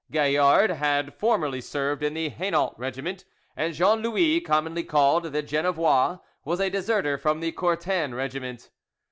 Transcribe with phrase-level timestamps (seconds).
[0.09, 3.23] Gaillard had formerly served in the Hainault regiment;
[3.55, 8.71] and Jean Louis, commonly called "the Genevois," was a deserter from the Courten regiment.